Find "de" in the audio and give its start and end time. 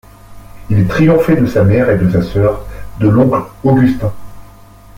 1.39-1.45, 1.99-2.09, 2.99-3.07